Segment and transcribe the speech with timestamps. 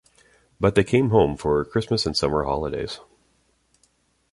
[0.59, 2.99] But they came home for Christmas and summer holidays.